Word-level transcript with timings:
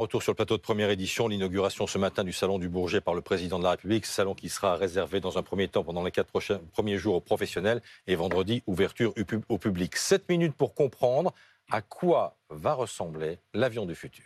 Retour 0.00 0.22
sur 0.22 0.30
le 0.30 0.36
plateau 0.36 0.56
de 0.56 0.62
première 0.62 0.90
édition, 0.90 1.26
l'inauguration 1.26 1.88
ce 1.88 1.98
matin 1.98 2.22
du 2.22 2.32
Salon 2.32 2.60
du 2.60 2.68
Bourget 2.68 3.00
par 3.00 3.14
le 3.14 3.20
président 3.20 3.58
de 3.58 3.64
la 3.64 3.72
République, 3.72 4.06
salon 4.06 4.32
qui 4.32 4.48
sera 4.48 4.76
réservé 4.76 5.18
dans 5.18 5.38
un 5.38 5.42
premier 5.42 5.66
temps 5.66 5.82
pendant 5.82 6.04
les 6.04 6.12
quatre 6.12 6.28
prochains, 6.28 6.60
premiers 6.72 6.98
jours 6.98 7.16
aux 7.16 7.20
professionnels 7.20 7.82
et 8.06 8.14
vendredi, 8.14 8.62
ouverture 8.68 9.12
au 9.48 9.58
public. 9.58 9.96
Sept 9.96 10.28
minutes 10.28 10.54
pour 10.54 10.74
comprendre 10.74 11.34
à 11.68 11.82
quoi 11.82 12.36
va 12.48 12.74
ressembler 12.74 13.40
l'avion 13.54 13.86
du 13.86 13.96
futur. 13.96 14.24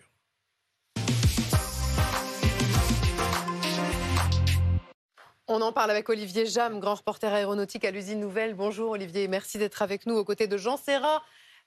On 5.48 5.62
en 5.62 5.72
parle 5.72 5.90
avec 5.90 6.06
Olivier 6.10 6.44
Jam, 6.44 6.80
grand 6.80 6.96
reporter 6.96 7.32
aéronautique 7.32 7.86
à 7.86 7.90
l'usine 7.90 8.20
Nouvelle. 8.20 8.52
Bonjour 8.52 8.90
Olivier, 8.90 9.26
merci 9.26 9.56
d'être 9.56 9.80
avec 9.80 10.04
nous 10.04 10.16
aux 10.16 10.24
côtés 10.24 10.48
de 10.48 10.58
Jean 10.58 10.76
Serra, 10.76 11.22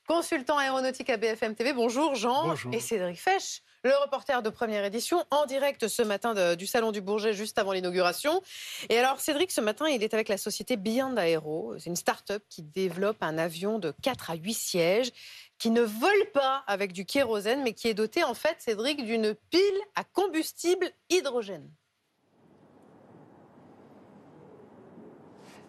consultant 0.08 0.60
aéronautique 0.60 1.10
à 1.10 1.18
BFM 1.18 1.56
TV. 1.56 1.74
Bonjour 1.74 2.14
Jean 2.14 2.54
et 2.72 2.80
Cédric 2.80 3.20
Fesch, 3.20 3.64
le 3.86 3.96
reporter 4.04 4.42
de 4.42 4.50
première 4.50 4.84
édition, 4.84 5.24
en 5.30 5.46
direct 5.46 5.88
ce 5.88 6.02
matin 6.02 6.56
du 6.56 6.66
Salon 6.66 6.92
du 6.92 7.02
Bourget, 7.02 7.34
juste 7.34 7.60
avant 7.60 7.72
l'inauguration. 7.72 8.42
Et 8.90 8.98
alors, 8.98 9.20
Cédric, 9.20 9.52
ce 9.52 9.62
matin, 9.62 9.88
il 9.88 10.02
est 10.02 10.16
avec 10.16 10.28
la 10.28 10.38
société 10.38 10.76
Beyond 10.76 11.16
Aero. 11.18 11.76
C'est 11.78 11.92
une 11.92 11.96
start-up 11.96 12.44
qui 12.50 12.64
développe 12.64 13.18
un 13.22 13.38
avion 13.38 13.78
de 13.78 13.94
4 14.02 14.32
à 14.32 14.34
8 14.34 14.54
sièges 14.56 15.12
qui 15.60 15.70
ne 15.70 15.84
vole 15.84 16.32
pas 16.34 16.64
avec 16.66 16.94
du 16.94 17.06
kérosène, 17.06 17.62
mais 17.64 17.74
qui 17.74 17.88
est 17.88 17.94
doté, 17.94 18.24
en 18.24 18.34
fait, 18.34 18.56
Cédric, 18.58 19.06
d'une 19.06 19.36
pile 19.52 19.62
à 19.96 20.04
combustible 20.04 20.88
hydrogène. 21.12 21.70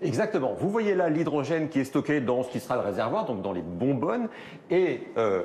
Exactement. 0.01 0.55
Vous 0.55 0.71
voyez 0.71 0.95
là 0.95 1.11
l'hydrogène 1.11 1.69
qui 1.69 1.81
est 1.81 1.85
stocké 1.85 2.23
dans 2.23 2.43
ce 2.45 2.51
qui 2.51 2.61
sera 2.61 2.77
le 2.77 2.83
réservoir, 2.83 3.27
donc 3.27 3.43
dans 3.43 3.53
les 3.53 3.63
bonbonnes. 3.63 4.31
Et 4.71 5.03
euh, 5.19 5.45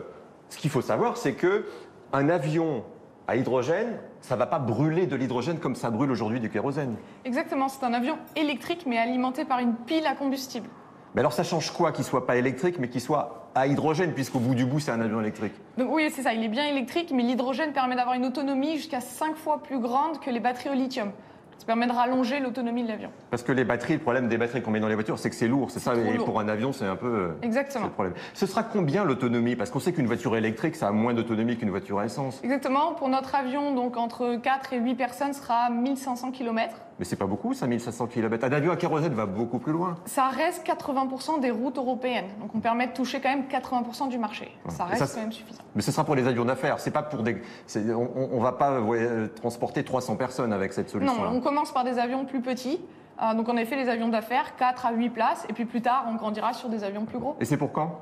ce 0.50 0.58
qu'il 0.58 0.70
faut 0.70 0.82
savoir, 0.82 1.18
c'est 1.18 1.34
que 1.34 1.66
un 2.14 2.30
avion 2.30 2.84
à 3.28 3.36
hydrogène, 3.36 3.98
ça 4.20 4.36
ne 4.36 4.40
va 4.40 4.46
pas 4.46 4.60
brûler 4.60 5.08
de 5.08 5.16
l'hydrogène 5.16 5.60
comme 5.60 5.76
ça 5.76 5.90
brûle 5.90 6.12
aujourd'hui 6.12 6.40
du 6.40 6.50
kérosène. 6.50 6.96
Exactement, 7.24 7.70
c'est 7.70 7.86
un 7.86 7.94
avion 7.94 8.18
électrique 8.36 8.86
mais 8.86 8.98
alimenté 8.98 9.46
par 9.46 9.60
une 9.60 9.74
pile 9.74 10.06
à 10.06 10.16
combustible. 10.16 10.68
Mais 11.16 11.22
alors 11.22 11.34
ça 11.34 11.44
change 11.44 11.72
quoi 11.72 11.92
qu'il 11.92 12.06
soit 12.06 12.26
pas 12.26 12.36
électrique 12.36 12.78
mais 12.80 12.90
qu'il 12.90 13.02
soit 13.02 13.50
à 13.56 13.68
hydrogène 13.68 14.14
puisqu'au 14.14 14.40
bout 14.40 14.56
du 14.56 14.66
bout 14.66 14.80
c'est 14.80 14.92
un 14.92 15.02
avion 15.02 15.22
électrique? 15.22 15.54
Donc 15.78 15.90
oui 15.92 16.10
c'est 16.12 16.24
ça, 16.24 16.34
il 16.34 16.44
est 16.44 16.50
bien 16.50 16.66
électrique 16.66 17.12
mais 17.14 17.24
l'hydrogène 17.24 17.74
permet 17.74 17.96
d'avoir 17.96 18.16
une 18.16 18.26
autonomie 18.26 18.78
jusqu'à 18.78 19.02
5 19.02 19.36
fois 19.38 19.62
plus 19.62 19.80
grande 19.80 20.20
que 20.20 20.30
les 20.30 20.40
batteries 20.40 20.70
au 20.70 20.74
lithium. 20.74 21.12
Ça 21.62 21.68
permet 21.68 21.86
de 21.86 21.92
rallonger 21.92 22.40
l'autonomie 22.40 22.82
de 22.82 22.88
l'avion. 22.88 23.12
Parce 23.30 23.44
que 23.44 23.52
les 23.52 23.64
batteries, 23.64 23.94
le 23.94 24.00
problème 24.00 24.28
des 24.28 24.40
batteries 24.40 24.64
qu'on 24.64 24.72
met 24.72 24.80
dans 24.80 24.88
les 24.88 24.96
voitures, 24.96 25.20
c'est 25.20 25.30
que 25.30 25.36
c'est 25.36 25.48
lourd, 25.48 25.70
c'est 25.70 25.80
ça. 25.80 25.94
Et 25.94 26.18
pour 26.18 26.40
un 26.40 26.48
avion, 26.48 26.74
c'est 26.74 26.88
un 26.88 26.96
peu. 26.96 27.06
Euh, 27.06 27.38
Exactement. 27.44 27.86
Le 27.86 27.92
problème. 27.92 28.16
Ce 28.34 28.48
sera 28.48 28.64
combien 28.64 29.04
l'autonomie? 29.06 29.56
Parce 29.56 29.70
qu'on 29.70 29.80
sait 29.80 29.94
qu'une 29.94 30.08
voiture 30.08 30.36
électrique, 30.36 30.76
ça 30.76 30.88
a 30.88 30.92
moins 30.92 31.14
d'autonomie 31.14 31.58
qu'une 31.58 31.70
voiture 31.70 32.00
à 32.00 32.06
essence. 32.06 32.40
Exactement. 32.44 32.94
Pour 32.94 33.10
notre 33.10 33.36
avion, 33.36 33.76
donc 33.76 33.96
entre 33.96 34.38
4 34.38 34.74
et 34.74 34.80
8 34.80 34.96
personnes, 34.96 35.34
sera 35.34 35.70
1500 35.70 36.32
km. 36.32 36.78
Mais 36.98 37.06
c'est 37.06 37.16
pas 37.16 37.26
beaucoup, 37.26 37.54
ça, 37.54 37.68
1500 37.68 38.08
km. 38.08 38.46
Un 38.46 38.52
avion 38.52 38.72
à 38.72 38.76
kérosène 38.76 39.14
va 39.14 39.26
beaucoup 39.26 39.60
plus 39.60 39.72
loin. 39.72 39.98
Ça 40.06 40.30
reste 40.30 40.66
80% 40.66 41.42
des 41.42 41.52
routes 41.52 41.78
européennes. 41.78 42.28
Donc 42.40 42.56
on 42.56 42.60
permet 42.60 42.88
de 42.88 42.94
toucher 42.94 43.20
quand 43.22 43.30
même 43.30 43.46
80% 43.50 44.10
du 44.10 44.18
marché. 44.18 44.52
Ça 44.70 44.86
reste 44.86 45.14
quand 45.14 45.22
même 45.22 45.32
suffisant. 45.32 45.62
Mais 45.76 45.82
ce 45.82 45.92
sera 45.92 46.04
pour 46.04 46.16
les 46.16 46.28
avions 46.28 46.46
d'affaires. 46.46 46.80
C'est 46.80 46.92
pas 46.92 47.04
pour 47.04 47.24
des. 47.24 47.42
On, 47.76 48.38
ne 48.38 48.44
va 48.44 48.52
pas 48.52 48.80
transporter 49.36 49.84
300 49.84 50.16
personnes 50.16 50.54
avec 50.54 50.74
cette 50.74 50.90
solution. 50.90 51.24
Non, 51.24 51.32
on 51.34 51.42
commence 51.52 51.72
par 51.72 51.84
des 51.84 52.00
avions 52.00 52.26
plus 52.26 52.42
petits. 52.42 52.80
Euh, 53.22 53.34
donc 53.34 53.50
en 53.50 53.58
effet, 53.58 53.76
les 53.76 53.90
avions 53.90 54.08
d'affaires, 54.08 54.56
4 54.56 54.86
à 54.86 54.92
8 54.94 55.10
places. 55.10 55.46
Et 55.50 55.54
puis 55.54 55.66
plus 55.66 55.82
tard, 55.82 56.06
on 56.10 56.16
grandira 56.16 56.54
sur 56.54 56.70
des 56.70 56.84
avions 56.84 57.06
plus 57.06 57.20
gros. 57.20 57.36
Et 57.40 57.46
c'est 57.46 57.58
pour 57.58 57.72
quand 57.72 58.00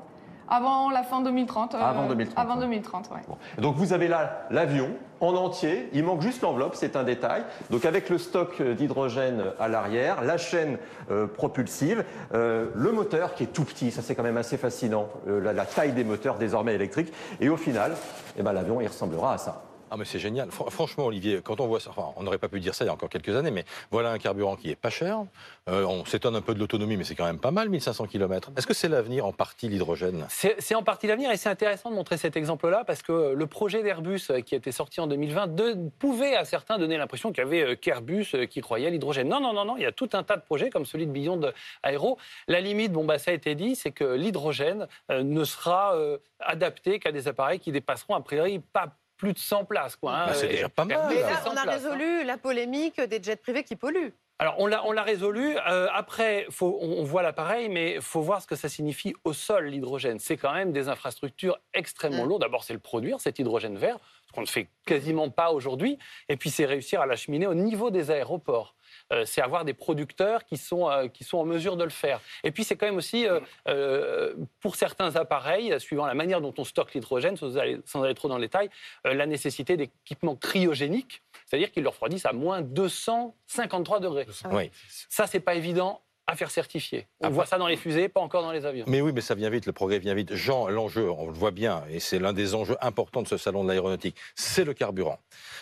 avant 0.50 0.90
la 0.90 1.02
fin 1.02 1.22
2030. 1.22 1.74
Euh, 1.74 1.78
avant 1.78 2.08
2030. 2.08 2.38
Avant 2.38 2.56
2030, 2.56 3.10
Donc 3.58 3.76
vous 3.76 3.92
avez 3.92 4.08
là 4.08 4.46
l'avion 4.50 4.90
en 5.20 5.34
entier. 5.34 5.88
Il 5.92 6.04
manque 6.04 6.22
juste 6.22 6.42
l'enveloppe, 6.42 6.74
c'est 6.74 6.96
un 6.96 7.04
détail. 7.04 7.44
Donc 7.70 7.84
avec 7.84 8.10
le 8.10 8.18
stock 8.18 8.60
d'hydrogène 8.60 9.44
à 9.60 9.68
l'arrière, 9.68 10.24
la 10.24 10.36
chaîne 10.36 10.78
euh, 11.10 11.26
propulsive, 11.26 12.04
euh, 12.34 12.66
le 12.74 12.92
moteur 12.92 13.34
qui 13.34 13.44
est 13.44 13.52
tout 13.52 13.64
petit, 13.64 13.90
ça 13.90 14.02
c'est 14.02 14.14
quand 14.14 14.22
même 14.22 14.36
assez 14.36 14.56
fascinant, 14.56 15.08
la, 15.26 15.64
taille 15.64 15.92
des 15.92 16.04
moteurs 16.04 16.36
désormais 16.36 16.74
électriques. 16.74 17.12
Et 17.40 17.48
au 17.48 17.56
final, 17.56 17.92
eh 18.36 18.42
ben, 18.42 18.52
l'avion 18.52 18.80
il 18.80 18.88
ressemblera 18.88 19.34
à 19.34 19.38
ça. 19.38 19.62
Ah 19.90 19.96
mais 19.96 20.04
c'est 20.04 20.20
génial. 20.20 20.50
franchement, 20.50 21.06
Olivier, 21.06 21.40
quand 21.42 21.60
on 21.60 21.66
voit 21.66 21.80
ça, 21.80 21.90
enfin, 21.90 22.12
on 22.16 22.22
n'aurait 22.22 22.38
pas 22.38 22.48
pu 22.48 22.60
dire 22.60 22.76
ça 22.76 22.84
il 22.84 22.86
y 22.86 22.90
a 22.90 22.92
encore 22.92 23.08
quelques 23.08 23.34
années, 23.34 23.50
mais 23.50 23.64
voilà 23.90 24.12
un 24.12 24.18
carburant 24.18 24.54
qui 24.54 24.70
est 24.70 24.76
pas 24.76 24.90
cher. 24.90 25.24
Euh, 25.68 25.84
on 25.84 26.04
s'étonne 26.04 26.36
un 26.36 26.40
peu 26.40 26.54
de 26.54 26.60
l'autonomie, 26.60 26.96
mais 26.96 27.02
c'est 27.02 27.16
quand 27.16 27.24
même 27.24 27.40
pas 27.40 27.50
mal, 27.50 27.68
1500 27.68 28.06
km. 28.06 28.52
Est-ce 28.56 28.68
que 28.68 28.74
c'est 28.74 28.88
l'avenir 28.88 29.26
en 29.26 29.32
partie 29.32 29.68
l'hydrogène? 29.68 30.26
C'est 30.28 30.74
en 30.76 30.84
partie 30.84 31.08
l'avenir 31.08 31.32
et 31.32 31.36
c'est 31.36 31.48
intéressant 31.48 31.90
de 31.90 31.96
montrer 31.96 32.18
cet 32.18 32.36
exemple-là 32.36 32.84
parce 32.84 33.02
que 33.02 33.34
le 33.34 33.46
projet 33.48 33.82
d'Airbus 33.82 34.20
euh, 34.30 34.40
qui 34.42 34.54
était 34.54 34.72
sorti 34.72 35.00
en 35.00 35.08
2020 35.08 35.56
pouvait 35.98 36.36
à 36.36 36.44
certains 36.44 36.78
donner 36.78 36.96
l'impression 36.96 37.32
qu'il 37.32 37.42
y 37.42 37.46
avait 37.46 37.62
euh, 37.72 37.74
qu'Airbus 37.74 38.46
qui 38.48 38.60
croyait 38.60 38.86
à 38.86 38.90
l'hydrogène. 38.90 39.28
Non, 39.28 39.40
non, 39.40 39.52
non, 39.52 39.64
non, 39.64 39.76
il 39.76 39.82
y 39.82 39.86
a 39.86 39.92
tout 39.92 40.10
un 40.12 40.22
tas 40.22 40.36
de 40.36 40.42
projets 40.42 40.70
comme 40.70 40.86
celui 40.86 41.08
de 41.08 41.12
Beyond 41.12 41.52
Aero. 41.82 42.16
La 42.46 42.60
limite, 42.60 42.92
bon 42.92 43.04
bah 43.04 43.18
ça 43.18 43.32
a 43.32 43.34
été 43.34 43.56
dit, 43.56 43.74
c'est 43.74 43.90
que 43.90 44.04
l'hydrogène 44.04 44.86
ne 45.08 45.44
sera 45.44 45.96
adapté 46.38 47.00
qu'à 47.00 47.10
des 47.10 47.26
appareils 47.26 47.58
qui 47.58 47.72
dépasseront 47.72 48.14
a 48.14 48.20
priori 48.20 48.60
pas 48.60 48.96
plus 49.20 49.34
de 49.34 49.38
100 49.38 49.66
places. 49.66 49.96
Quoi, 49.96 50.14
hein. 50.14 50.26
bah, 50.28 50.34
c'est 50.34 50.48
déjà 50.48 50.68
pas 50.68 50.86
mal. 50.86 50.98
Mais 51.08 51.20
là, 51.20 51.42
on 51.46 51.54
a 51.54 51.62
résolu 51.62 52.22
hein. 52.22 52.24
la 52.24 52.38
polémique 52.38 53.00
des 53.00 53.22
jets 53.22 53.36
privés 53.36 53.62
qui 53.62 53.76
polluent. 53.76 54.14
Alors, 54.38 54.56
on 54.58 54.66
l'a 54.66 55.02
résolu. 55.02 55.54
Euh, 55.68 55.86
après, 55.92 56.46
faut, 56.48 56.78
on, 56.80 57.04
voit 57.04 57.20
l'appareil, 57.20 57.68
mais 57.68 57.96
il 57.96 58.00
faut 58.00 58.22
voir 58.22 58.40
ce 58.40 58.46
que 58.46 58.56
ça 58.56 58.70
signifie 58.70 59.14
au 59.24 59.34
sol, 59.34 59.66
l'hydrogène. 59.66 60.18
C'est 60.18 60.38
quand 60.38 60.54
même 60.54 60.72
des 60.72 60.88
infrastructures 60.88 61.58
extrêmement 61.74 62.24
mm. 62.24 62.28
lourdes. 62.28 62.40
D'abord, 62.40 62.64
c'est 62.64 62.72
le 62.72 62.78
produire, 62.78 63.20
cet 63.20 63.38
hydrogène 63.38 63.76
vert, 63.76 63.98
ce 64.30 64.34
qu'on 64.34 64.42
ne 64.42 64.46
fait 64.46 64.68
quasiment 64.86 65.28
pas 65.28 65.50
aujourd'hui. 65.50 65.98
Et 66.28 66.36
puis, 66.36 66.50
c'est 66.50 66.64
réussir 66.64 67.00
à 67.00 67.06
l'acheminer 67.06 67.48
au 67.48 67.54
niveau 67.54 67.90
des 67.90 68.12
aéroports. 68.12 68.76
Euh, 69.12 69.24
c'est 69.24 69.40
avoir 69.40 69.64
des 69.64 69.74
producteurs 69.74 70.44
qui 70.44 70.56
sont, 70.56 70.88
euh, 70.88 71.08
qui 71.08 71.24
sont 71.24 71.38
en 71.38 71.44
mesure 71.44 71.76
de 71.76 71.84
le 71.84 71.90
faire. 71.90 72.20
Et 72.44 72.50
puis 72.50 72.64
c'est 72.64 72.76
quand 72.76 72.86
même 72.86 72.96
aussi, 72.96 73.26
euh, 73.68 74.34
pour 74.60 74.76
certains 74.76 75.16
appareils, 75.16 75.78
suivant 75.80 76.06
la 76.06 76.14
manière 76.14 76.40
dont 76.40 76.54
on 76.58 76.64
stocke 76.64 76.94
l'hydrogène, 76.94 77.36
sans 77.36 77.56
aller, 77.56 78.14
trop 78.14 78.28
dans 78.28 78.36
le 78.36 78.42
détail, 78.42 78.70
la 79.04 79.26
nécessité 79.26 79.76
d'équipements 79.76 80.36
cryogéniques, 80.36 81.22
c'est-à-dire 81.46 81.70
qu'ils 81.70 81.82
le 81.82 81.88
refroidissent 81.88 82.26
à 82.26 82.32
moins 82.32 82.62
253 82.62 84.00
degrés. 84.00 84.26
Oui. 84.50 84.70
Ça, 85.08 85.26
c'est 85.26 85.40
pas 85.40 85.54
évident 85.54 86.02
à 86.26 86.36
faire 86.36 86.50
certifier. 86.50 87.06
On 87.20 87.30
voit 87.30 87.46
ça 87.46 87.58
dans 87.58 87.66
les 87.66 87.76
fusées, 87.76 88.08
pas 88.08 88.20
encore 88.20 88.42
dans 88.42 88.52
les 88.52 88.64
avions. 88.64 88.84
Mais 88.88 89.00
oui, 89.00 89.12
mais 89.12 89.20
ça 89.20 89.34
vient 89.34 89.50
vite, 89.50 89.66
le 89.66 89.72
progrès 89.72 89.98
vient 89.98 90.14
vite. 90.14 90.34
Jean, 90.34 90.68
l'enjeu, 90.68 91.10
on 91.10 91.26
le 91.26 91.32
voit 91.32 91.50
bien, 91.50 91.84
et 91.90 92.00
c'est 92.00 92.18
l'un 92.18 92.32
des 92.32 92.54
enjeux 92.54 92.76
importants 92.80 93.22
de 93.22 93.28
ce 93.28 93.36
salon 93.36 93.64
de 93.64 93.68
l'aéronautique, 93.68 94.16
c'est 94.34 94.64
le 94.64 94.74
carburant. 94.74 95.18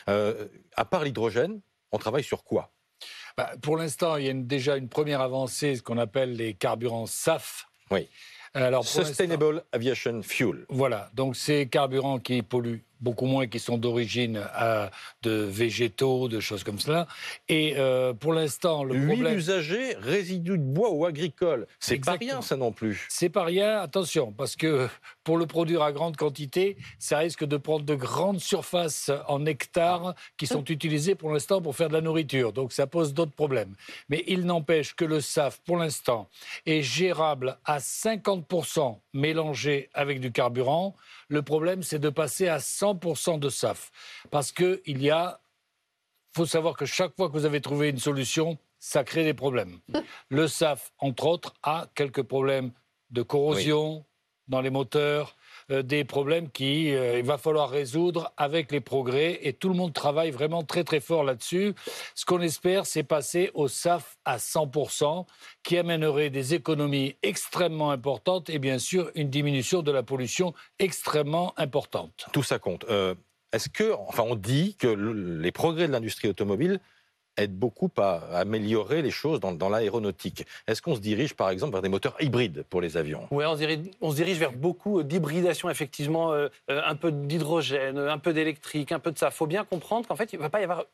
à 0.06 0.84
part 0.84 1.04
l'hydrogène, 1.04 1.60
on 1.92 1.98
travaille 1.98 2.24
sur 2.24 2.44
quoi? 2.44 2.70
Bah, 3.36 3.52
pour 3.62 3.76
l'instant, 3.76 4.16
il 4.16 4.26
y 4.26 4.30
a 4.30 4.34
déjà 4.34 4.76
une 4.76 4.88
première 4.88 5.20
avancée, 5.20 5.76
ce 5.76 5.82
qu'on 5.82 5.98
appelle 5.98 6.34
les 6.34 6.54
carburants 6.54 7.06
SAF. 7.06 7.68
Oui. 7.90 8.08
Alors, 8.54 8.86
Sustainable 8.86 9.64
Aviation 9.72 10.22
Fuel. 10.22 10.64
Voilà, 10.68 11.10
donc 11.14 11.36
ces 11.36 11.66
carburants 11.66 12.18
qui 12.18 12.42
polluent 12.42 12.82
beaucoup 13.00 13.26
moins 13.26 13.46
qui 13.46 13.58
sont 13.58 13.78
d'origine 13.78 14.42
euh, 14.60 14.88
de 15.22 15.30
végétaux, 15.30 16.28
de 16.28 16.40
choses 16.40 16.64
comme 16.64 16.78
cela. 16.78 17.06
Et 17.48 17.74
euh, 17.76 18.12
pour 18.12 18.32
l'instant, 18.32 18.84
le 18.84 18.94
Huile 18.94 19.08
problème... 19.08 19.38
usagée, 19.38 19.94
résidus 19.96 20.58
de 20.58 20.62
bois 20.62 20.90
ou 20.90 21.06
agricole. 21.06 21.66
C'est 21.80 21.98
pas 21.98 22.12
rien, 22.12 22.42
ça 22.42 22.56
non 22.56 22.72
plus. 22.72 23.06
C'est 23.08 23.28
pas 23.28 23.44
rien, 23.44 23.78
attention, 23.78 24.32
parce 24.32 24.56
que 24.56 24.88
pour 25.24 25.36
le 25.36 25.46
produire 25.46 25.82
à 25.82 25.92
grande 25.92 26.16
quantité, 26.16 26.76
ça 26.98 27.18
risque 27.18 27.44
de 27.44 27.56
prendre 27.56 27.84
de 27.84 27.94
grandes 27.94 28.40
surfaces 28.40 29.10
en 29.28 29.44
hectares 29.46 30.14
qui 30.36 30.46
sont 30.46 30.64
utilisées 30.64 31.14
pour 31.14 31.30
l'instant 31.32 31.60
pour 31.60 31.76
faire 31.76 31.88
de 31.88 31.94
la 31.94 32.00
nourriture. 32.00 32.52
Donc 32.52 32.72
ça 32.72 32.86
pose 32.86 33.14
d'autres 33.14 33.32
problèmes. 33.32 33.74
Mais 34.08 34.24
il 34.26 34.44
n'empêche 34.44 34.94
que 34.94 35.04
le 35.04 35.20
SAF, 35.20 35.60
pour 35.64 35.76
l'instant, 35.76 36.28
est 36.66 36.82
gérable 36.82 37.58
à 37.64 37.78
50% 37.78 38.37
mélangé 39.12 39.90
avec 39.94 40.20
du 40.20 40.32
carburant. 40.32 40.94
Le 41.28 41.42
problème, 41.42 41.82
c'est 41.82 41.98
de 41.98 42.10
passer 42.10 42.48
à 42.48 42.58
100% 42.58 43.38
de 43.38 43.48
SAF. 43.48 43.90
Parce 44.30 44.52
qu'il 44.52 45.02
y 45.02 45.10
a. 45.10 45.40
faut 46.34 46.46
savoir 46.46 46.76
que 46.76 46.86
chaque 46.86 47.14
fois 47.16 47.28
que 47.28 47.32
vous 47.32 47.44
avez 47.44 47.60
trouvé 47.60 47.88
une 47.88 47.98
solution, 47.98 48.58
ça 48.78 49.04
crée 49.04 49.24
des 49.24 49.34
problèmes. 49.34 49.80
Le 50.28 50.46
SAF, 50.48 50.92
entre 50.98 51.26
autres, 51.26 51.54
a 51.62 51.88
quelques 51.94 52.22
problèmes 52.22 52.72
de 53.10 53.22
corrosion 53.22 54.04
dans 54.48 54.60
les 54.60 54.70
moteurs, 54.70 55.36
des 55.70 56.04
problèmes 56.04 56.50
qu'il 56.50 56.94
euh, 56.94 57.22
va 57.22 57.38
falloir 57.38 57.70
résoudre 57.70 58.32
avec 58.36 58.72
les 58.72 58.80
progrès 58.80 59.38
et 59.42 59.52
tout 59.52 59.68
le 59.68 59.74
monde 59.74 59.92
travaille 59.92 60.30
vraiment 60.30 60.62
très 60.62 60.84
très 60.84 61.00
fort 61.00 61.24
là-dessus. 61.24 61.74
Ce 62.14 62.24
qu'on 62.24 62.40
espère, 62.40 62.86
c'est 62.86 63.02
passer 63.02 63.50
au 63.54 63.68
SAF 63.68 64.16
à 64.24 64.38
100%, 64.38 65.26
qui 65.62 65.76
amènerait 65.76 66.30
des 66.30 66.54
économies 66.54 67.16
extrêmement 67.22 67.90
importantes 67.90 68.50
et 68.50 68.58
bien 68.58 68.78
sûr 68.78 69.10
une 69.14 69.30
diminution 69.30 69.82
de 69.82 69.92
la 69.92 70.02
pollution 70.02 70.54
extrêmement 70.78 71.52
importante. 71.58 72.26
Tout 72.32 72.42
ça 72.42 72.58
compte. 72.58 72.84
Euh, 72.88 73.14
est-ce 73.52 73.68
que, 73.68 73.92
enfin, 73.92 74.24
on 74.26 74.34
dit 74.34 74.76
que 74.76 74.88
les 74.88 75.52
progrès 75.52 75.86
de 75.86 75.92
l'industrie 75.92 76.28
automobile 76.28 76.80
aide 77.38 77.56
beaucoup 77.56 77.90
à 77.96 78.20
améliorer 78.38 79.02
les 79.02 79.10
choses 79.10 79.40
dans, 79.40 79.68
l'aéronautique. 79.68 80.46
Est-ce 80.66 80.82
qu'on 80.82 80.94
se 80.94 81.00
dirige 81.00 81.34
par 81.34 81.50
exemple 81.50 81.72
vers 81.72 81.82
des 81.82 81.88
moteurs 81.88 82.16
hybrides 82.20 82.64
pour 82.68 82.80
les 82.80 82.96
avions? 82.96 83.26
Oui, 83.30 83.44
on, 83.46 84.10
se 84.10 84.16
dirige 84.16 84.38
vers 84.38 84.52
beaucoup 84.52 85.02
d'hybridation, 85.02 85.70
effectivement, 85.70 86.32
euh, 86.32 86.48
euh, 86.70 86.80
un 86.84 86.94
peu 86.94 87.12
d'hydrogène, 87.12 87.98
un 87.98 88.18
peu 88.18 88.32
d'électrique, 88.32 88.92
un 88.92 88.98
peu 88.98 89.12
de 89.12 89.18
ça. 89.18 89.28
Il 89.28 89.34
faut 89.34 89.46
bien 89.46 89.64
comprendre 89.64 90.06
qu'en 90.06 90.16
fait, 90.16 90.32
il 90.32 90.36
ne 90.36 90.42
va 90.42 90.50
pas 90.50 90.60
y 90.60 90.64
avoir 90.64 90.84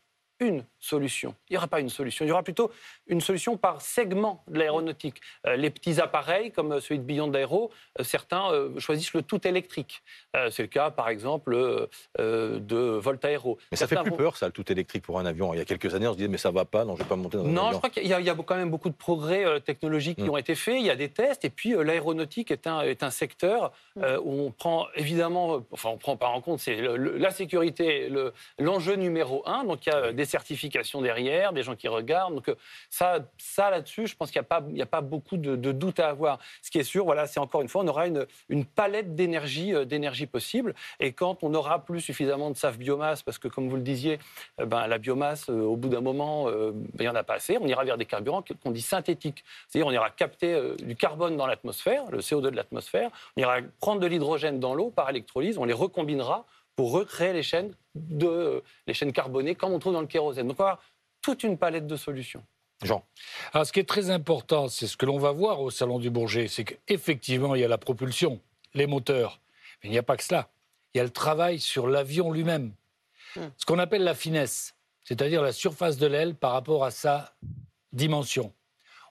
une 0.45 0.65
solution. 0.85 1.35
Il 1.49 1.55
n'y 1.55 1.57
aura 1.57 1.67
pas 1.67 1.81
une 1.81 1.89
solution. 1.89 2.25
Il 2.25 2.29
y 2.29 2.33
aura 2.33 2.43
plutôt 2.43 2.71
une 3.07 3.21
solution 3.21 3.57
par 3.57 3.81
segment 3.81 4.45
de 4.49 4.59
l'aéronautique. 4.59 5.21
Euh, 5.47 5.57
les 5.57 5.71
petits 5.71 6.01
appareils, 6.01 6.53
comme 6.53 6.79
celui 6.81 6.99
de 6.99 7.05
Beyond 7.05 7.33
Aero, 7.33 7.71
euh, 7.99 8.05
certains 8.05 8.53
euh, 8.53 8.79
choisissent 8.79 9.15
le 9.15 9.23
tout 9.23 9.47
électrique. 9.47 10.03
C'est 10.51 10.63
le 10.63 10.69
cas, 10.69 10.91
par 10.91 11.09
exemple, 11.09 11.55
de 12.19 12.77
Voltaero. 12.99 13.59
Mais 13.71 13.77
ça 13.77 13.87
fait 13.87 13.97
plus 14.03 14.11
peur, 14.11 14.37
ça, 14.37 14.47
le 14.47 14.53
tout 14.53 14.71
électrique 14.71 15.05
pour 15.05 15.19
un 15.19 15.27
avion. 15.27 15.55
Il 15.55 15.59
y 15.59 15.61
a 15.61 15.65
quelques 15.65 15.95
années, 15.95 16.09
on 16.09 16.13
se 16.13 16.17
disait, 16.17 16.29
mais 16.29 16.39
ça 16.39 16.51
va 16.51 16.65
pas, 16.65 16.85
non, 16.85 16.97
je 16.97 17.01
ne 17.01 17.05
vais 17.05 17.09
pas 17.09 17.17
monter 17.17 17.37
dans 17.39 17.45
un 17.45 17.49
non, 17.49 17.51
avion. 17.51 17.67
Non, 17.67 17.73
je 17.73 17.77
crois 17.79 17.91
qu'il 17.91 18.07
y, 18.07 18.13
a 18.13 18.35
quand 18.35 18.57
même 18.57 18.71
beaucoup 18.71 18.89
de 18.89 18.95
progrès 18.95 19.61
technologiques 19.61 20.19
qui 20.19 20.25
mm. 20.25 20.31
ont 20.31 20.37
été 20.37 20.55
faits. 20.55 20.77
Il 20.79 20.87
y 20.87 20.91
a 20.91 20.97
des 20.97 21.09
tests. 21.09 21.45
Et 21.45 21.51
puis, 21.51 21.75
l'aéronautique 21.77 22.51
est 22.51 22.67
un, 22.67 22.81
est 22.83 23.03
un 23.03 23.11
secteur 23.11 23.73
mm. 23.97 24.03
où 24.23 24.47
on 24.47 24.51
prend 24.51 24.87
évidemment, 24.97 25.63
enfin, 25.71 25.91
on 25.91 25.99
prend 25.99 26.17
pas 26.17 26.29
en 26.29 26.41
compte, 26.41 26.59
c'est 26.59 26.81
la 26.97 27.31
sécurité, 27.31 28.11
l'enjeu 28.59 28.97
numéro 28.97 29.43
un. 29.47 29.65
Donc, 29.65 29.87
il 29.87 29.91
y 29.91 29.93
a 29.93 30.13
des 30.13 30.25
certification 30.35 31.01
derrière, 31.01 31.53
des 31.53 31.63
gens 31.63 31.77
qui 31.77 31.87
regardent. 31.87 32.35
Donc 32.35 32.49
euh, 32.49 32.57
ça, 32.91 33.19
ça 33.39 33.71
là-dessus, 33.71 34.09
je 34.09 34.17
pense 34.17 34.33
qu'il 34.33 34.41
n'y 34.41 34.47
a, 34.47 34.49
pas, 34.49 34.65
a 34.81 34.87
pas 34.87 35.01
beaucoup 35.01 35.37
de, 35.37 35.55
de 35.55 35.71
doutes 35.71 36.01
à 36.01 36.09
avoir. 36.09 36.41
Ce 36.61 36.73
qui 36.73 36.79
est 36.79 36.89
sûr, 36.95 37.05
voilà, 37.05 37.29
c'est 37.29 37.39
encore 37.39 37.63
une 37.63 37.69
fois, 37.69 37.85
on 37.85 37.89
aura 37.89 38.09
une, 38.09 38.65
palette 38.75 39.15
d'énergie, 39.15 39.73
euh, 39.73 39.85
d'énergie 39.85 40.27
possible. 40.27 40.75
Et 40.99 41.13
quand 41.13 41.45
on 41.45 41.55
aura 41.55 41.85
plus 41.85 42.01
suffisamment 42.01 42.51
de 42.51 42.57
SAF 42.57 42.79
biomasse, 42.79 43.23
parce 43.23 43.39
que 43.39 43.47
comme 43.47 43.69
vous 43.69 43.77
le 43.77 43.83
disiez, 43.83 44.19
euh, 44.61 44.67
ben, 44.67 44.89
la 44.89 44.99
biomasse, 44.99 45.49
au 45.49 45.77
bout 45.77 45.89
d'un 45.89 46.01
moment, 46.01 46.47
ben, 46.47 46.75
il 46.99 47.03
n'y 47.03 47.09
en 47.09 47.15
a 47.15 47.23
pas 47.23 47.35
assez, 47.35 47.57
on 47.61 47.67
ira 47.67 47.85
vers 47.85 47.97
des 47.97 48.07
carburants 48.07 48.43
qu'on 48.63 48.73
dit 48.73 48.83
synthétiques. 48.83 49.45
C'est-à-dire 49.69 49.87
on 49.87 49.93
ira 49.93 50.11
capter 50.11 50.61
du 50.83 50.97
carbone 50.97 51.37
dans 51.37 51.47
l'atmosphère, 51.47 52.05
le 52.11 52.19
CO2 52.19 52.51
de 52.51 52.57
l'atmosphère, 52.57 53.11
on 53.37 53.41
ira 53.41 53.59
prendre 53.81 54.01
de 54.01 54.07
l'hydrogène 54.07 54.59
dans 54.59 54.75
l'eau 54.75 54.91
par 54.91 55.09
électrolyse, 55.11 55.59
on 55.59 55.65
les 55.65 55.73
recombinera 55.73 56.45
pour 56.77 56.93
recréer 56.93 57.33
les 57.33 57.43
chaînes, 57.43 57.73
de, 57.95 58.63
les 58.87 58.95
chaînes 58.95 59.13
carbonées 59.13 59.55
comme 59.55 59.73
on 59.73 59.79
trouve 59.79 59.93
dans 59.93 60.01
le 60.01 60.07
kérosène. 60.07 60.49
Donc 60.49 60.61
on 60.61 60.65
va 60.65 60.81
toute 61.23 61.43
une 61.43 61.57
palette 61.57 61.87
de 61.87 61.97
solutions. 61.97 62.45
Jean. 62.83 63.05
Alors, 63.53 63.67
ce 63.67 63.73
qui 63.73 63.81
est 63.81 63.89
très 63.89 64.11
important, 64.11 64.69
c'est 64.69 64.87
ce 64.87 64.97
que 64.97 65.07
l'on 65.07 65.19
va 65.19 65.33
voir 65.33 65.61
au 65.61 65.71
Salon 65.71 65.99
du 65.99 66.11
Bourget, 66.11 66.49
c'est 66.49 66.65
qu'effectivement, 66.65 67.55
il 67.55 67.61
y 67.61 67.65
a 67.65 67.69
la 67.69 67.79
propulsion, 67.79 68.41
les 68.75 68.87
moteurs. 68.87 69.41
Mais 69.83 69.89
il 69.89 69.93
n'y 69.93 69.99
a 69.99 70.03
pas 70.03 70.17
que 70.17 70.25
cela. 70.25 70.49
Il 70.93 70.99
y 70.99 71.01
a 71.01 71.05
le 71.05 71.11
travail 71.11 71.61
sur 71.61 71.87
l'avion 71.87 72.31
lui-même. 72.31 72.73
Hmm. 73.37 73.47
Ce 73.57 73.65
qu'on 73.65 73.79
appelle 73.79 74.05
la 74.05 74.15
finesse, 74.15 74.75
c'est-à-dire 75.05 75.43
la 75.43 75.53
surface 75.53 75.97
de 75.97 76.07
l'aile 76.07 76.35
par 76.35 76.53
rapport 76.53 76.85
à 76.85 76.91
sa 76.91 77.35
dimension. 77.93 78.53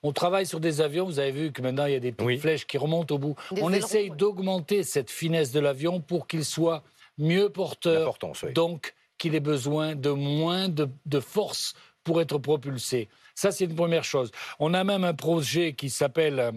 On 0.03 0.11
travaille 0.11 0.45
sur 0.45 0.59
des 0.59 0.81
avions, 0.81 1.05
vous 1.05 1.19
avez 1.19 1.31
vu 1.31 1.51
que 1.53 1.61
maintenant 1.61 1.85
il 1.85 1.93
y 1.93 1.95
a 1.95 1.99
des 1.99 2.11
petites 2.11 2.41
flèches 2.41 2.67
qui 2.67 2.77
remontent 2.77 3.15
au 3.15 3.17
bout. 3.17 3.35
on 3.61 3.71
essaye 3.71 4.09
d'augmenter 4.09 4.83
cette 4.83 5.09
finesse 5.09 5.51
de 5.53 5.61
l'avion 5.61 6.01
pour 6.01 6.27
qu'il 6.27 6.43
soit 6.43 6.83
mieux 7.17 7.49
porteur, 7.49 8.17
donc 8.53 8.93
qu'il 9.17 9.35
ait 9.35 9.39
besoin 9.39 9.95
de 9.95 10.09
moins 10.09 10.69
de, 10.69 11.19
force 11.19 11.73
pour 12.03 12.21
être 12.21 12.37
propulsé. 12.37 13.09
Ça, 13.35 13.51
c'est 13.51 13.65
une 13.65 13.75
première 13.75 14.03
chose. 14.03 14.31
On 14.59 14.73
a 14.73 14.83
même 14.83 15.03
un 15.03 15.13
projet 15.13 15.73
qui 15.73 15.89
s'appelle 15.89 16.51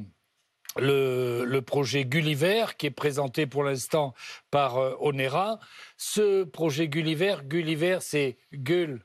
euh, 0.78 1.44
le, 1.46 1.60
projet 1.60 2.04
Gulliver, 2.04 2.66
qui 2.76 2.86
est 2.86 2.90
présenté 2.90 3.46
pour 3.46 3.62
l'instant 3.62 4.14
par 4.50 4.78
euh, 4.78 4.94
Onera. 5.00 5.60
Ce 5.96 6.44
projet 6.44 6.88
Gulliver, 6.88 7.36
Gulliver, 7.44 7.98
c'est 8.00 8.36
gueule, 8.52 9.04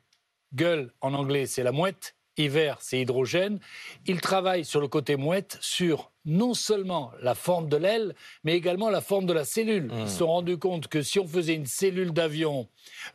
gueule 0.54 0.94
en 1.02 1.14
anglais, 1.14 1.46
c'est 1.46 1.64
la 1.64 1.72
mouette, 1.72 2.16
hiver, 2.38 2.78
c'est 2.80 3.00
hydrogène. 3.00 3.60
Il 4.06 4.22
travaille 4.22 4.66
sur 4.66 4.82
le 4.82 4.88
côté 4.88 5.16
mouette, 5.16 5.58
sur 5.62 6.12
non 6.26 6.54
seulement 6.54 7.12
la 7.22 7.36
forme 7.36 7.68
de 7.68 7.78
l'aile, 7.78 8.16
mais 8.44 8.56
également 8.56 8.90
la 8.90 9.02
forme 9.02 9.26
de 9.26 9.34
la 9.34 9.46
cellule. 9.46 9.92
Ils 10.00 10.10
se 10.10 10.20
sont 10.20 10.28
rendus 10.28 10.58
compte 10.58 10.88
que 10.88 11.02
si 11.02 11.20
on 11.20 11.28
faisait 11.28 11.56
une 11.56 11.66
cellule 11.66 12.12
d'avion 12.12 12.68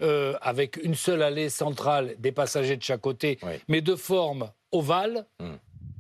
euh, 0.03 0.35
avec 0.41 0.77
une 0.83 0.95
seule 0.95 1.23
allée 1.23 1.49
centrale, 1.49 2.15
des 2.19 2.33
passagers 2.33 2.77
de 2.77 2.83
chaque 2.83 3.01
côté, 3.01 3.39
mais 3.69 3.81
de 3.81 3.95
forme 3.95 4.51
ovale, 4.73 5.27
mmh. 5.41 5.53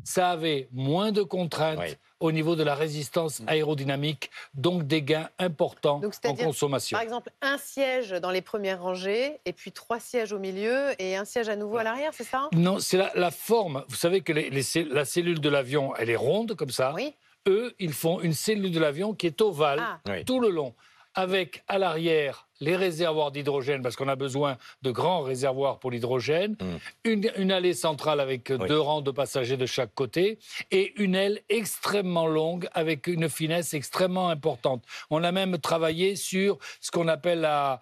ça 0.04 0.30
avait 0.30 0.68
moins 0.72 1.12
de 1.12 1.22
contraintes 1.22 1.98
au 2.20 2.32
niveau 2.32 2.56
de 2.56 2.62
la 2.62 2.74
résistance 2.74 3.42
aérodynamique, 3.46 4.30
donc 4.54 4.86
des 4.86 5.02
gains 5.02 5.28
importants 5.38 6.00
en 6.24 6.34
consommation. 6.34 6.96
Par 6.96 7.02
exemple, 7.02 7.30
un 7.42 7.58
siège 7.58 8.10
dans 8.10 8.30
les 8.30 8.42
premières 8.42 8.82
rangées, 8.82 9.38
et 9.44 9.52
puis 9.52 9.72
trois 9.72 10.00
sièges 10.00 10.32
au 10.32 10.38
milieu, 10.38 11.00
et 11.00 11.16
un 11.16 11.24
siège 11.24 11.48
à 11.48 11.56
nouveau 11.56 11.78
à 11.78 11.84
l'arrière, 11.84 12.12
c'est 12.14 12.24
ça? 12.24 12.48
Non, 12.52 12.78
c'est 12.78 12.96
la, 13.14 13.30
forme. 13.30 13.84
Vous 13.88 13.96
savez 13.96 14.22
que 14.22 14.32
la 14.32 15.04
cellule 15.04 15.40
de 15.40 15.48
l'avion, 15.48 15.94
elle 15.96 16.10
est 16.10 16.16
ronde 16.16 16.54
comme 16.54 16.70
ça. 16.70 16.92
Oui. 16.94 17.14
Eux, 17.46 17.74
ils 17.78 17.92
font 17.92 18.20
une 18.20 18.32
cellule 18.32 18.72
de 18.72 18.80
l'avion 18.80 19.14
qui 19.14 19.26
est 19.26 19.40
ovale 19.40 19.80
ah. 19.80 20.00
tout 20.24 20.40
le 20.40 20.48
long 20.48 20.74
avec 21.14 21.64
à 21.68 21.78
l'arrière 21.78 22.45
les 22.60 22.76
réservoirs 22.76 23.30
d'hydrogène, 23.30 23.82
parce 23.82 23.96
qu'on 23.96 24.08
a 24.08 24.16
besoin 24.16 24.56
de 24.82 24.90
grands 24.90 25.22
réservoirs 25.22 25.78
pour 25.78 25.90
l'hydrogène, 25.90 26.56
mm. 27.04 27.20
une, 27.36 27.52
allée 27.52 27.74
centrale 27.74 28.20
avec 28.20 28.52
deux 28.52 28.80
rangs 28.80 29.02
de 29.02 29.10
passagers 29.10 29.56
de 29.56 29.66
chaque 29.66 29.94
côté, 29.94 30.38
et 30.70 30.92
une 31.00 31.14
aile 31.14 31.40
extrêmement 31.48 32.26
longue 32.26 32.68
avec 32.72 33.06
une 33.06 33.28
finesse 33.28 33.74
extrêmement 33.74 34.28
importante. 34.28 34.84
On 35.10 35.24
a 35.24 35.32
même 35.32 35.58
travaillé 35.58 36.16
sur 36.16 36.58
ce 36.80 36.90
qu'on 36.90 37.08
appelle 37.08 37.40
la, 37.40 37.80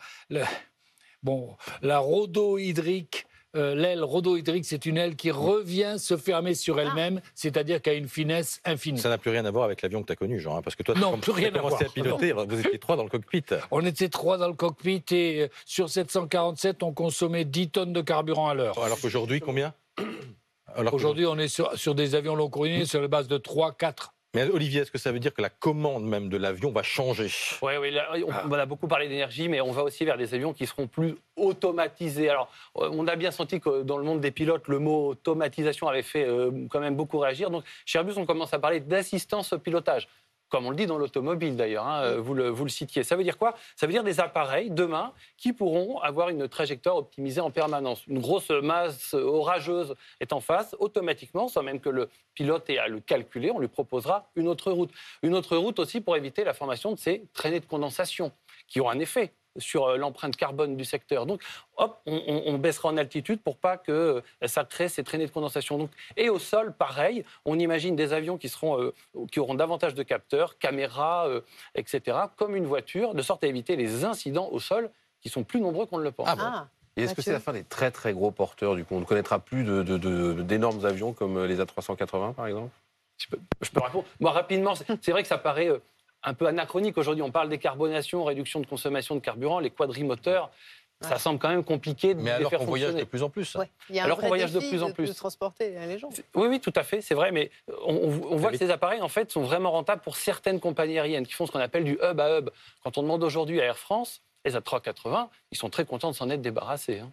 bon, 1.22 1.56
la 1.82 1.98
rhodohydrique 1.98 3.26
euh, 3.54 3.74
l'aile 3.74 4.02
rhodohydrique, 4.02 4.64
c'est 4.64 4.86
une 4.86 4.96
aile 4.96 5.16
qui 5.16 5.30
revient 5.30 5.96
se 5.98 6.16
fermer 6.16 6.54
sur 6.54 6.80
elle-même, 6.80 7.20
c'est-à-dire 7.34 7.80
qu'elle 7.80 7.94
a 7.94 7.96
une 7.96 8.08
finesse 8.08 8.60
infinie. 8.64 8.98
Ça 8.98 9.08
n'a 9.08 9.18
plus 9.18 9.30
rien 9.30 9.44
à 9.44 9.50
voir 9.50 9.64
avec 9.64 9.82
l'avion 9.82 10.02
que 10.02 10.06
tu 10.06 10.12
as 10.12 10.16
connu, 10.16 10.40
Jean, 10.40 10.56
hein, 10.56 10.62
parce 10.62 10.76
que 10.76 10.82
toi, 10.82 10.94
tu 10.94 11.00
as 11.00 11.50
commencé 11.50 11.84
à, 11.84 11.88
piloter, 11.88 12.32
vous 12.32 12.60
étiez 12.60 12.78
trois 12.78 12.96
dans 12.96 13.04
le 13.04 13.10
cockpit. 13.10 13.44
On 13.70 13.84
était 13.84 14.08
trois 14.08 14.38
dans 14.38 14.48
le 14.48 14.54
cockpit 14.54 15.04
et 15.12 15.42
euh, 15.42 15.48
sur 15.64 15.88
747, 15.88 16.82
on 16.82 16.92
consommait 16.92 17.44
10 17.44 17.70
tonnes 17.70 17.92
de 17.92 18.00
carburant 18.00 18.48
à 18.48 18.54
l'heure. 18.54 18.78
Alors 18.82 19.00
qu'aujourd'hui, 19.00 19.40
combien 19.40 19.74
Aujourd'hui, 20.92 21.24
on 21.26 21.38
est 21.38 21.48
sur, 21.48 21.72
sur, 21.78 21.94
des 21.94 22.16
avions 22.16 22.34
long 22.34 22.50
courriers 22.50 22.84
sur 22.84 23.00
la 23.00 23.06
base 23.06 23.28
de 23.28 23.38
3, 23.38 23.72
4 23.72 24.14
mais 24.34 24.50
Olivier, 24.50 24.82
est-ce 24.82 24.90
que 24.90 24.98
ça 24.98 25.12
veut 25.12 25.20
dire 25.20 25.32
que 25.32 25.42
la 25.42 25.48
commande 25.48 26.04
même 26.04 26.28
de 26.28 26.36
l'avion 26.36 26.72
va 26.72 26.82
changer? 26.82 27.30
Oui, 27.62 27.74
oui 27.80 27.96
on, 28.26 28.52
a 28.52 28.66
beaucoup 28.66 28.88
parlé 28.88 29.08
d'énergie, 29.08 29.48
mais 29.48 29.60
on 29.60 29.70
va 29.70 29.82
aussi 29.84 30.04
vers 30.04 30.18
des 30.18 30.34
avions 30.34 30.52
qui 30.52 30.66
seront 30.66 30.88
plus 30.88 31.14
automatisés. 31.36 32.28
Alors, 32.28 32.50
euh, 32.78 32.90
on 32.92 33.06
a 33.06 33.16
bien 33.16 33.30
senti 33.30 33.60
que 33.60 33.82
dans 33.82 33.96
le 33.96 34.04
monde 34.04 34.20
des 34.20 34.32
pilotes, 34.32 34.66
le 34.68 34.80
mot 34.80 35.10
automatisation 35.10 35.88
avait 35.88 36.02
fait 36.02 36.24
euh, 36.24 36.50
quand 36.68 36.80
même 36.80 36.96
beaucoup 36.96 37.18
réagir. 37.18 37.50
Donc, 37.50 37.64
chez 37.86 37.98
Airbus, 37.98 38.14
on 38.16 38.26
commence 38.26 38.52
à 38.52 38.58
parler 38.58 38.80
d'assistance 38.80 39.52
au 39.52 39.58
pilotage 39.58 40.08
comme 40.48 40.66
on 40.66 40.70
le 40.70 40.76
dit 40.76 40.86
dans 40.86 40.98
l'automobile 40.98 41.56
d'ailleurs, 41.56 41.86
hein, 41.86 42.02
euh, 42.02 42.20
vous, 42.20 42.34
le, 42.34 42.48
vous, 42.48 42.64
le, 42.64 42.70
citiez. 42.70 43.02
Ça 43.02 43.16
veut 43.16 43.24
dire 43.24 43.38
quoi? 43.38 43.54
Ça 43.76 43.86
veut 43.86 43.92
dire 43.92 44.04
des 44.04 44.20
appareils, 44.20 44.70
demain, 44.70 45.12
qui 45.36 45.52
pourront 45.52 45.98
avoir 46.00 46.28
une 46.28 46.48
trajectoire 46.48 46.96
optimisée 46.96 47.40
en 47.40 47.50
permanence. 47.50 48.06
Une 48.06 48.20
grosse 48.20 48.50
masse 48.50 49.14
orageuse 49.14 49.94
est 50.20 50.32
en 50.32 50.40
face, 50.40 50.76
automatiquement, 50.78 51.48
sans 51.48 51.62
même 51.62 51.80
que 51.80 51.88
le 51.88 52.08
pilote 52.34 52.68
ait 52.70 52.78
à 52.78 52.88
le 52.88 53.00
calculer, 53.00 53.50
on 53.50 53.58
lui 53.58 53.68
proposera 53.68 54.28
une 54.36 54.48
autre 54.48 54.70
route. 54.70 54.90
Une 55.22 55.34
autre 55.34 55.56
route 55.56 55.78
aussi 55.78 56.00
pour 56.00 56.16
éviter 56.16 56.44
la 56.44 56.54
formation 56.54 56.92
de 56.92 56.98
ces 56.98 57.24
traînées 57.32 57.60
de 57.60 57.66
condensation, 57.66 58.32
qui 58.66 58.80
ont 58.80 58.88
un 58.88 58.98
effet 58.98 59.32
sur 59.58 59.86
euh, 59.86 59.96
l'empreinte 59.96 60.36
carbone 60.36 60.76
du 60.76 60.84
secteur. 60.84 61.26
Donc, 61.26 61.40
hop, 61.76 62.00
on, 62.06 62.58
baissera 62.58 62.88
en 62.88 62.96
altitude 62.96 63.40
pour 63.40 63.56
pas 63.56 63.76
que 63.76 63.92
euh, 64.42 64.46
ça 64.46 64.64
crée 64.64 64.88
ces 64.88 65.04
traînées 65.04 65.26
de 65.26 65.30
condensation. 65.30 65.78
Donc, 65.78 65.90
et 66.16 66.28
au 66.28 66.38
sol, 66.38 66.72
pareil, 66.72 67.24
on 67.44 67.58
imagine 67.58 67.96
des 67.96 68.12
avions 68.12 68.38
qui, 68.38 68.48
seront, 68.48 68.80
euh, 68.80 68.94
qui 69.30 69.40
auront 69.40 69.54
davantage 69.54 69.94
de 69.94 70.02
capteurs, 70.02 70.58
caméras, 70.58 71.28
etc., 71.74 72.18
comme 72.36 72.56
une 72.56 72.66
voiture, 72.66 73.14
de 73.14 73.22
sorte 73.22 73.44
à 73.44 73.46
éviter 73.46 73.76
les 73.76 74.04
incidents 74.04 74.48
au 74.50 74.60
sol 74.60 74.90
qui 75.20 75.28
sont 75.28 75.44
plus 75.44 75.60
nombreux 75.60 75.86
qu'on 75.86 75.98
ne 75.98 76.04
le 76.04 76.12
pense. 76.12 76.28
Ah 76.28 76.68
et 76.96 77.02
est-ce 77.02 77.14
que 77.14 77.22
c'est 77.22 77.32
la 77.32 77.40
fin 77.40 77.52
des 77.52 77.64
très 77.64 77.90
très 77.90 78.12
gros 78.12 78.30
porteurs 78.30 78.76
Du 78.76 78.84
coup, 78.84 78.94
on 78.94 79.00
ne 79.00 79.04
connaîtra 79.04 79.40
plus 79.40 79.64
d'énormes 79.64 80.78
de, 80.78 80.86
avions 80.86 81.12
comme 81.12 81.44
les 81.44 81.58
A380 81.58 82.34
par 82.34 82.46
exemple? 82.46 82.70
Je 83.16 83.28
peux, 83.28 83.38
je 83.62 83.70
peux, 83.70 83.80
répondre. 83.80 84.04
Moi, 84.20 84.30
rapidement, 84.30 84.74
c'est 84.74 85.10
vrai 85.10 85.22
que 85.22 85.28
ça 85.28 85.38
paraît 85.38 85.70
un 86.24 86.34
peu 86.34 86.46
anachronique. 86.46 86.98
Aujourd'hui, 86.98 87.22
on 87.22 87.30
parle 87.30 87.48
décarbonation, 87.48 88.24
réduction 88.24 88.60
de 88.60 88.66
consommation 88.66 89.14
de 89.14 89.20
carburant, 89.20 89.60
les 89.60 89.70
quadrimoteurs. 89.70 90.50
Ça 91.00 91.18
semble 91.18 91.38
quand 91.38 91.50
même 91.50 91.64
compliqué 91.64 92.14
de, 92.14 92.22
Mais 92.22 92.30
alors 92.30 92.50
qu'on 92.50 92.64
voyage 92.64 92.94
de 92.94 93.04
plus 93.04 93.22
en 93.22 93.28
plus. 93.28 93.56
alors 93.98 94.18
qu'on 94.18 94.28
voyage 94.28 94.52
de 94.52 94.60
plus 94.60 94.82
en 94.82 94.90
plus. 94.90 95.08
De 95.08 95.12
transporter 95.12 95.74
les 95.86 95.98
gens. 95.98 96.08
Oui, 96.34 96.46
oui, 96.48 96.60
tout 96.60 96.72
à 96.74 96.82
fait, 96.82 97.02
c'est 97.02 97.14
vrai. 97.14 97.30
Mais 97.30 97.50
on, 97.84 98.36
voit 98.36 98.50
que 98.50 98.56
ces 98.56 98.70
appareils, 98.70 99.02
en 99.02 99.08
fait, 99.08 99.30
sont 99.30 99.42
vraiment 99.42 99.70
rentables 99.70 100.00
pour 100.00 100.16
certaines 100.16 100.60
compagnies 100.60 100.98
aériennes 100.98 101.26
qui 101.26 101.34
font 101.34 101.46
ce 101.46 101.52
qu'on 101.52 101.58
appelle 101.58 101.84
du 101.84 101.98
hub 102.02 102.20
à 102.20 102.38
hub. 102.38 102.50
Quand 102.82 102.96
on 102.96 103.02
demande 103.02 103.22
aujourd'hui 103.22 103.60
à 103.60 103.64
Air 103.64 103.78
France, 103.78 104.22
les 104.44 104.54
A380, 104.54 105.28
ils 105.52 105.58
sont 105.58 105.70
très 105.70 105.84
contents 105.84 106.10
de 106.10 106.16
s'en 106.16 106.28
être 106.30 106.42
débarrassés. 106.42 107.00
Hein. 107.00 107.10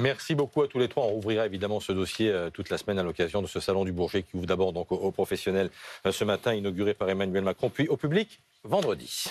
Merci 0.00 0.34
beaucoup 0.34 0.62
à 0.62 0.68
tous 0.68 0.78
les 0.78 0.88
trois. 0.88 1.04
On 1.04 1.16
ouvrira 1.16 1.46
évidemment 1.46 1.80
ce 1.80 1.92
dossier 1.92 2.30
euh, 2.30 2.50
toute 2.50 2.70
la 2.70 2.78
semaine 2.78 2.98
à 2.98 3.02
l'occasion 3.02 3.42
de 3.42 3.46
ce 3.46 3.60
salon 3.60 3.84
du 3.84 3.92
Bourget 3.92 4.22
qui 4.22 4.36
ouvre 4.36 4.46
d'abord 4.46 4.74
aux, 4.76 5.12
professionnels 5.12 5.70
euh, 6.06 6.12
ce 6.12 6.24
matin, 6.24 6.54
inauguré 6.54 6.94
par 6.94 7.08
Emmanuel 7.08 7.44
Macron, 7.44 7.70
puis 7.70 7.88
au 7.88 7.96
public 7.96 8.40
vendredi. 8.64 9.26